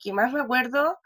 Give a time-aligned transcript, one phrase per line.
[0.00, 0.98] Que más me acuerdo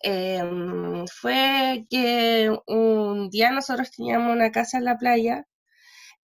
[0.00, 5.46] em, fue que un día nosotros teníamos una casa en la playa,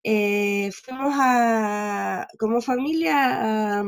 [0.05, 3.81] eh, fuimos a, como familia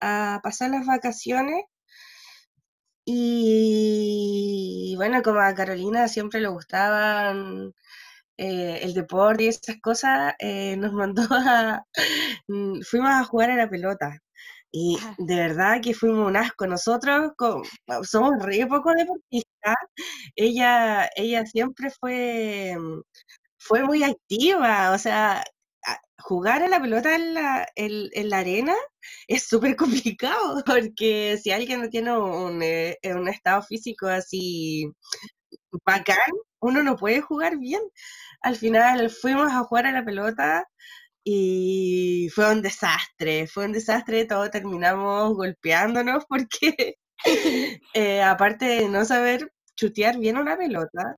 [0.00, 1.64] a, pasar las vacaciones
[3.06, 7.74] y bueno, como a Carolina siempre le gustaban
[8.38, 11.86] eh, el deporte y esas cosas, eh, nos mandó a,
[12.48, 14.23] mm, fuimos a jugar a la pelota.
[14.76, 16.66] Y de verdad que fuimos un asco.
[16.66, 17.32] Nosotros
[18.02, 19.76] somos re poco deportistas.
[20.34, 23.00] Ella, ella siempre fue, mm,
[23.58, 24.92] fue muy activa.
[24.92, 25.44] O sea,
[26.18, 28.74] jugar a la pelota en la, en, la arena
[29.28, 29.76] es súper
[30.16, 34.90] complicado porque si alguien no tiene un, eh, un estado físico así
[35.84, 36.18] bacán,
[36.60, 37.82] uno no puede jugar bien.
[38.42, 40.66] Al final fuimos a jugar a la pelota
[41.24, 46.96] y fue un desastre, fue un desastre, todos terminamos golpeándonos porque
[47.94, 51.16] eh, aparte de no saber chutear bien una pelota,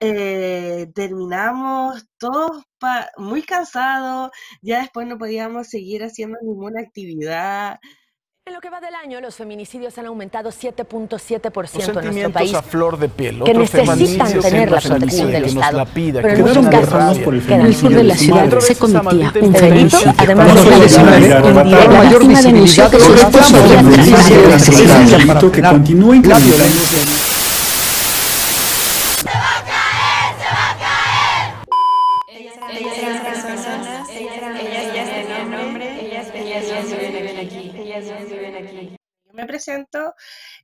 [0.00, 2.62] eh, terminamos todos
[3.18, 4.30] muy cansados,
[4.62, 7.78] ya después no podíamos seguir haciendo ninguna actividad,
[8.46, 12.52] en lo que va del año, los feminicidios han aumentado 7.7% en nuestro país.
[12.52, 15.86] a flor de piel, que necesitan tener la protección del Estado.
[15.86, 19.52] Pida, pero en muchos casos, que en el sur de la ciudad se cometía un
[19.52, 21.40] delito, además de la
[21.88, 23.14] mayor visibilidad que se
[25.16, 27.13] delito que continúa incrementando.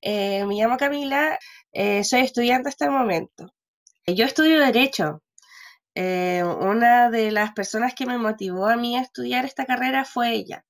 [0.00, 1.38] Eh, me llamo Camila,
[1.72, 3.52] eh, soy estudiante hasta el momento.
[4.06, 5.22] Yo estudio Derecho.
[5.94, 10.32] Eh, una de las personas que me motivó a mí a estudiar esta carrera fue
[10.32, 10.64] ella.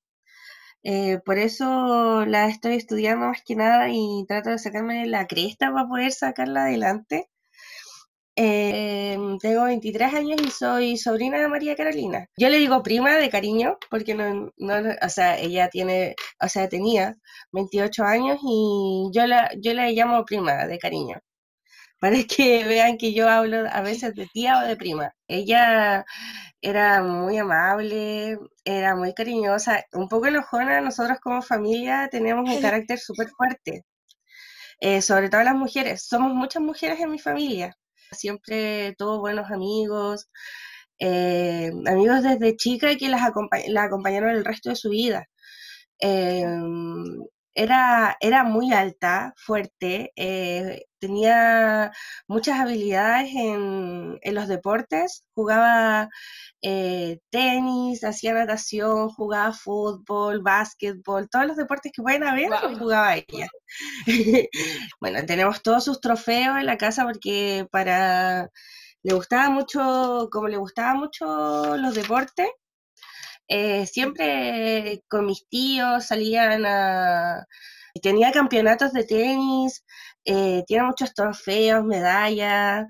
[1.25, 5.87] por eso la estoy estudiando más que nada y trato de sacarme la cresta para
[5.89, 7.29] poder sacarla adelante.
[8.43, 12.27] Em, tengo 23 años y soy sobrina de María Carolina.
[12.39, 14.51] Yo le digo prima de cariño porque no,
[15.03, 17.17] o sea, ella tiene, o sea, tenía
[17.53, 21.19] 28 años y yo la, yo la llamo prima de cariño.
[22.01, 25.13] Para que vean que yo hablo a veces de tía o de prima.
[25.29, 26.05] Ella
[26.63, 30.81] era muy amable, era muy cariñosa, un poco enojona.
[30.81, 33.85] Nosotros como familia tenemos un carácter súper fuerte.
[34.81, 36.05] Eh, sobre todo las mujeres.
[36.07, 37.77] Somos muchas mujeres en mi familia
[38.13, 40.29] siempre tuvo buenos amigos,
[40.99, 43.23] eh, amigos desde chica y que las
[43.69, 45.27] la acompañaron el resto de su vida.
[45.99, 47.05] Em,
[47.55, 51.93] era, era muy alta, fuerte, eh, tenía
[52.29, 56.09] muchas habilidades en, los deportes, jugaba
[56.63, 63.49] eh, tenis, hacía natación, jugaba fútbol, básquetbol, todos los deportes que pueden haber, jugaba ella.
[65.01, 68.51] bueno, tenemos todos sus trofeos en la casa porque para
[69.03, 72.49] le gustaba mucho, como le gustaba mucho los deportes,
[73.49, 77.47] eh, siempre con mis tíos salían a...
[78.03, 79.85] Tenía campeonatos de tenis,
[80.25, 82.87] eh, tiene muchos trofeos, medallas.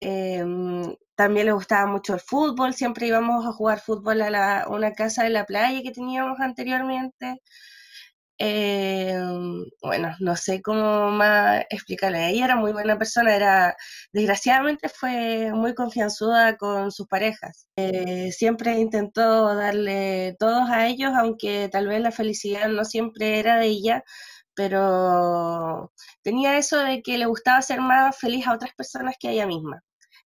[0.00, 5.24] Em, también le gustaba mucho el fútbol, siempre íbamos a jugar fútbol a una casa
[5.24, 7.40] de la playa que teníamos anteriormente.
[8.38, 12.28] Em, bueno, no sé cómo más explicarle.
[12.30, 13.76] Ella era muy buena persona, era,
[14.12, 17.68] desgraciadamente fue muy confianzuda con sus parejas.
[17.76, 23.58] Eh, siempre intentó darle todos a ellos, aunque tal vez la felicidad no siempre era
[23.58, 24.04] de ella,
[24.54, 25.92] pero
[26.22, 29.46] tenía eso de que le gustaba ser más feliz a otras personas que a ella
[29.46, 29.82] misma.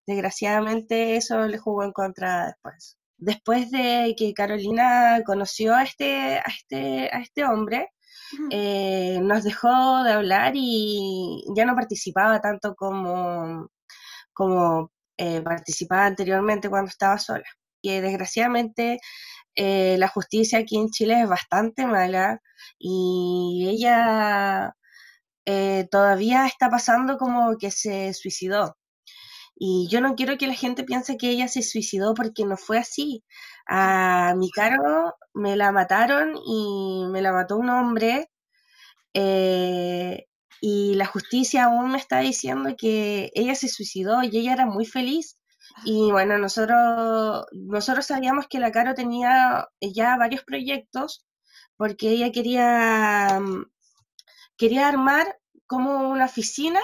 [0.06, 2.98] Desgraciadamente eso le jugó en contra después.
[3.18, 7.90] Después de que Carolina conoció a este, a este, a este hombre,
[8.50, 13.68] eh, nos dejó de hablar y ya no participaba tanto como,
[14.32, 17.44] como eh, participaba anteriormente cuando estaba sola.
[17.82, 18.98] Y desgraciadamente
[19.56, 22.40] eh, la justicia aquí en Chile es bastante mala
[22.78, 24.74] y ella
[25.90, 28.76] todavía está pasando como que se suicidó.
[29.58, 32.78] Y yo no quiero que la gente piense que ella se suicidó porque no fue
[32.78, 33.24] así.
[33.66, 38.30] A mi cargo me la mataron y me la mató un hombre.
[39.14, 40.26] Eh,
[40.60, 44.86] y la justicia aún me está diciendo que ella se suicidó y ella era muy
[44.86, 45.38] feliz.
[45.84, 51.26] Y bueno, nosotros, nosotros sabíamos que la Caro tenía ya varios proyectos
[51.76, 53.64] porque ella quería, mm,
[54.56, 56.80] quería armar como una oficina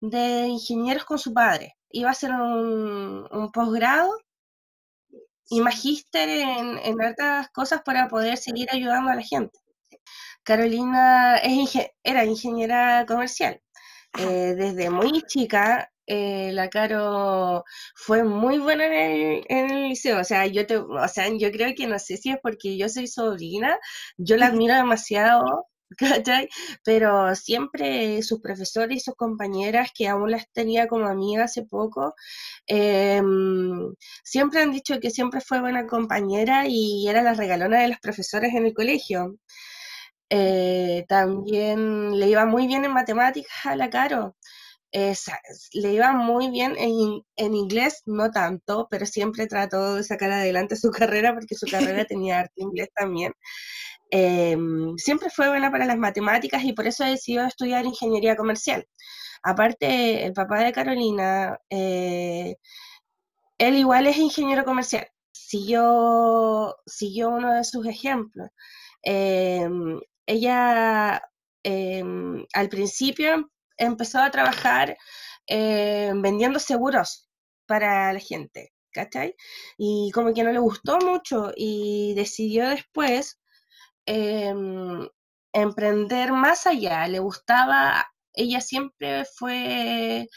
[0.00, 4.16] de ingenieros con su padre iba a hacer un, posgrado
[5.48, 6.96] y magíster en, en
[7.52, 9.58] cosas para poder seguir ayudando a la gente.
[10.44, 13.60] Carolina es era ingeniera comercial.
[14.18, 17.64] Eh, desde muy chica, eh, la Caro
[17.94, 20.20] fue muy buena en el, en el, liceo.
[20.20, 22.88] O sea, yo te, o sea, yo creo que no sé si es porque yo
[22.88, 23.78] soy sobrina,
[24.16, 25.66] yo la admiro demasiado.
[25.98, 26.48] ¿cachai?
[26.84, 32.14] Pero siempre sus profesores y sus compañeras, que aún las tenía como amiga hace poco,
[32.66, 38.00] em, siempre han dicho que siempre fue buena compañera y era la regalona de las
[38.00, 39.36] profesoras en el colegio.
[40.30, 44.36] Eh, también le iba muy bien en matemáticas a la Caro.
[44.92, 50.76] Le iba muy bien en, en, inglés, no tanto, pero siempre trató de sacar adelante
[50.76, 53.32] su carrera porque su carrera tenía arte inglés también.
[54.10, 58.86] Em, siempre fue buena para las matemáticas y por eso decidió estudiar ingeniería comercial.
[59.42, 62.56] Aparte, el papá de Carolina, eh,
[63.58, 65.06] él igual es ingeniero comercial.
[65.32, 68.48] Siguió, siguió uno de sus ejemplos.
[69.02, 71.22] Em, ella
[71.62, 73.50] em, al principio
[73.80, 74.96] empezó a trabajar
[75.48, 77.28] vendiendo seguros
[77.66, 79.34] para la gente, ¿cachai?
[79.76, 83.40] Y como que no le gustó mucho y decidió después
[84.06, 85.08] Em,
[85.52, 90.28] emprender más allá, le gustaba, ella siempre fue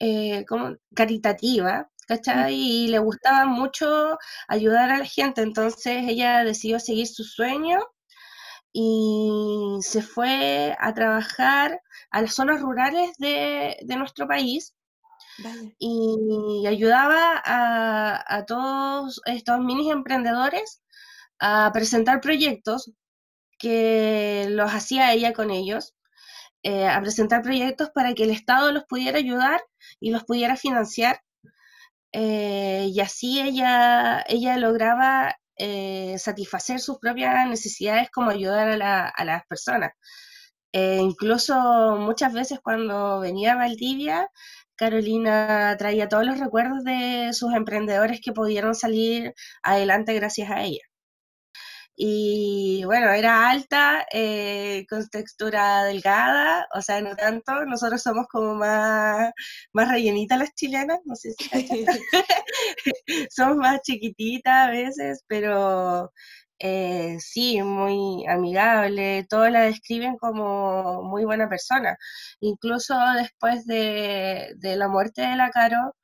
[0.00, 2.54] eh, como caritativa, ¿cachai?
[2.54, 7.78] Y le gustaba mucho ayudar a la gente, entonces ella decidió seguir su sueño
[8.74, 11.80] y se fue a trabajar
[12.10, 14.74] a las zonas rurales de, nuestro país
[15.78, 20.82] y ayudaba a, a, todos estos mini emprendedores
[21.38, 22.92] a presentar proyectos
[23.58, 25.94] que los hacía ella con ellos,
[26.64, 29.62] eh, a presentar proyectos para que el Estado los pudiera ayudar
[30.00, 31.20] y los pudiera financiar.
[32.12, 39.46] Eh, y así ella, ella lograba eh, satisfacer sus propias necesidades como ayudar a, las
[39.46, 39.92] personas.
[40.72, 44.28] incluso muchas veces cuando venía a Valdivia,
[44.76, 50.82] Carolina traía todos los recuerdos de sus emprendedores que pudieron salir adelante gracias a ella.
[51.96, 57.64] Y bueno, era alta, eh, con textura delgada, o sea, no tanto.
[57.66, 59.30] Nosotros somos como más,
[59.72, 61.48] más rellenitas las chilenas, no sé si
[63.30, 66.12] somos más chiquititas a veces, pero
[66.58, 69.26] eh, sí, muy amigable.
[69.28, 71.96] Todos la describen como muy buena persona.
[72.40, 75.94] Incluso después de, de la muerte de la Caro,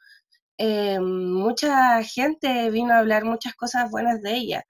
[0.58, 4.64] eh, mucha gente vino a hablar muchas cosas buenas de ella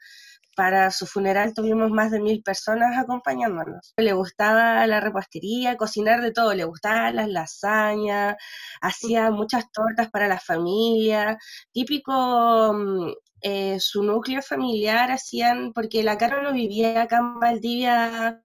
[0.61, 3.95] para su funeral tuvimos más de mil personas acompañándonos.
[3.97, 8.37] Le gustaba la repostería, cocinar de todo, le gustaban las lasañas,
[8.83, 11.39] hacía muchas tortas para la familia,
[11.73, 13.11] típico mm,
[13.41, 18.43] eh, su núcleo familiar hacían, porque la Caro no vivía acá en Valdivia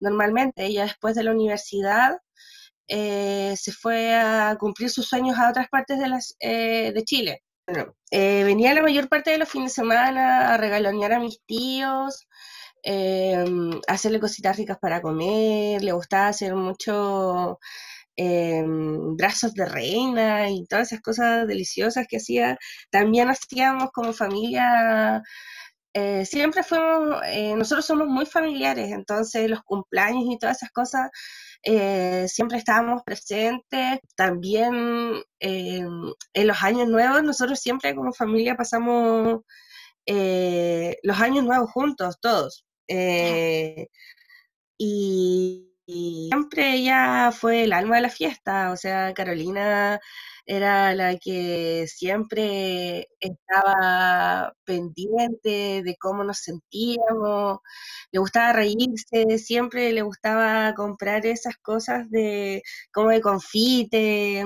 [0.00, 2.18] normalmente, ella después de la universidad
[2.88, 7.42] eh, se fue a cumplir sus sueños a otras partes de, las, eh, de Chile.
[7.66, 11.40] Bueno, eh, venía la mayor parte de los fines de semana a regalonear a mis
[11.46, 12.28] tíos,
[12.82, 17.58] em, hacerle cositas ricas para comer, le gustaba hacer mucho
[18.16, 22.58] em, brazos de reina y todas esas cosas deliciosas que hacía.
[22.90, 25.22] También hacíamos como familia,
[25.94, 31.10] eh, siempre fuimos, eh, nosotros somos muy familiares, entonces los cumpleaños y todas esas cosas
[31.64, 34.00] eh, siempre estábamos presentes.
[34.16, 35.84] También eh,
[36.34, 39.40] en los años nuevos, nosotros siempre como familia pasamos
[40.06, 42.64] eh, los años nuevos juntos, todos.
[44.78, 50.00] y, y siempre ella fue el alma de la fiesta, o sea, Carolina
[50.46, 57.58] era la que siempre estaba pendiente de cómo nos sentíamos,
[58.12, 64.40] le gustaba reírse, siempre le gustaba comprar esas cosas de como de confite,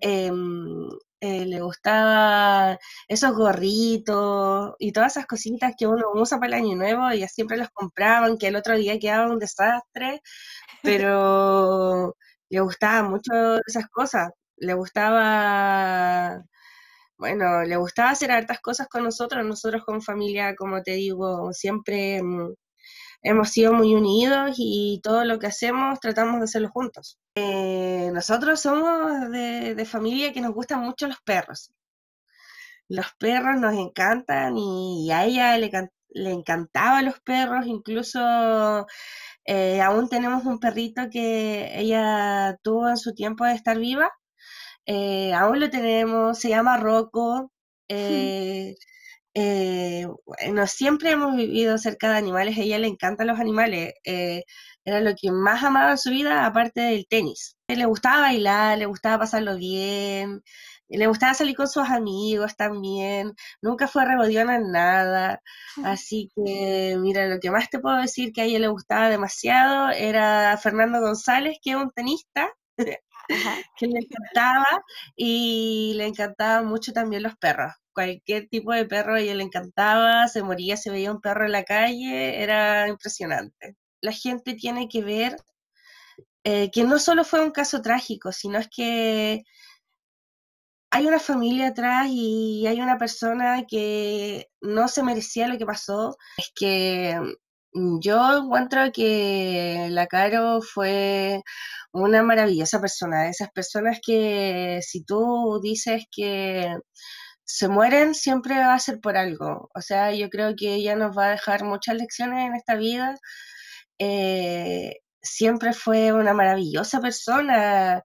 [0.00, 0.88] em,
[1.20, 2.78] eh, le gustaba
[3.08, 7.56] esos gorritos y todas esas cositas que uno usa para el año nuevo, y siempre
[7.56, 10.20] los compraban, que el otro día quedaba un desastre,
[10.82, 12.16] pero
[12.50, 13.32] le gustaban mucho
[13.66, 16.44] esas cosas le gustaba,
[17.18, 19.44] bueno, le gustaba hacer hartas cosas con nosotros.
[19.44, 22.54] Nosotros como familia, como te digo, siempre mm,
[23.22, 27.18] hemos sido muy unidos y todo lo que hacemos tratamos de hacerlo juntos.
[27.34, 31.72] Eh, nosotros somos de, familia que nos gustan mucho los perros.
[32.88, 35.70] Los perros nos encantan y a ella le,
[36.10, 38.86] le encantaban los perros, incluso
[39.44, 44.10] eh, aún tenemos un perrito que ella tuvo en su tiempo de estar viva
[44.86, 47.50] eh, aún lo tenemos, se llama Rocco.
[47.88, 48.74] Eh,
[49.38, 54.44] eh, bueno, siempre hemos vivido cerca de animales, a ella le encantan los animales, eh,
[54.82, 57.56] era lo que más amaba en su vida, aparte del tenis.
[57.68, 60.42] Le gustaba bailar, le gustaba pasarlo bien,
[60.88, 65.42] le gustaba salir con sus amigos también, nunca fue rebodiona en nada,
[65.84, 69.90] así que mira, lo que más te puedo decir que a ella le gustaba demasiado
[69.90, 72.48] era Fernando González, que es un tenista,
[73.76, 74.82] que le encantaba
[75.16, 80.28] y le encantaban mucho también los perros cualquier tipo de perro a ella le encantaba,
[80.28, 83.74] se moría, se veía un perro en la calle, era impresionante.
[84.02, 85.36] La gente tiene que ver
[86.44, 89.44] eh, que no solo fue un caso trágico, sino es que
[90.90, 96.16] hay una familia atrás y hay una persona que no se merecía lo que pasó.
[96.36, 97.18] Es que
[98.00, 101.42] yo encuentro que la Caro fue
[101.92, 106.76] una maravillosa persona, esas personas que si tú dices que
[107.44, 109.70] se mueren siempre va a ser por algo.
[109.74, 113.16] O sea, yo creo que ella nos va a dejar muchas lecciones en esta vida.
[113.98, 118.02] Eh, siempre fue una maravillosa persona.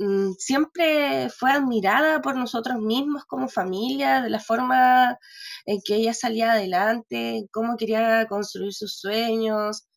[0.00, 5.18] Mm, siempre fue admirada por nosotros mismos como familia, de la forma
[5.66, 9.88] en que ella salía adelante, cómo quería construir sus sueños.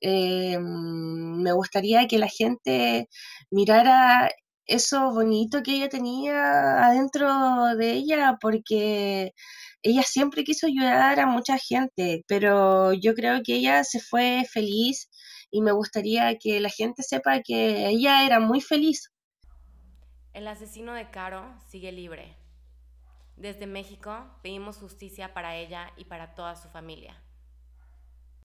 [0.00, 3.08] Eh, mm, me gustaría que la gente
[3.50, 4.30] mirara
[4.66, 7.28] eso bonito que ella tenía adentro
[7.76, 9.32] de ella, porque
[9.82, 15.08] ella siempre quiso ayudar a mucha gente, pero yo creo que ella se fue feliz
[15.50, 19.10] y me gustaría que la gente sepa que ella era muy feliz.
[20.32, 22.36] El asesino de Caro sigue libre.
[23.36, 27.16] Desde México pedimos justicia para ella y para toda su familia.